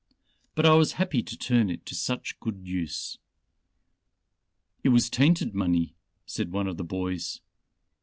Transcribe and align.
But 0.55 0.65
I 0.65 0.73
was 0.73 0.93
happy 0.93 1.21
to 1.21 1.37
turn 1.37 1.69
it 1.69 1.85
to 1.85 1.93
such 1.93 2.39
good 2.39 2.59
use." 2.67 3.19
"It 4.83 4.89
was 4.89 5.11
tainted 5.11 5.53
money," 5.53 5.93
said 6.25 6.51
one 6.51 6.65
of 6.65 6.77
the 6.77 6.83
boys. 6.83 7.39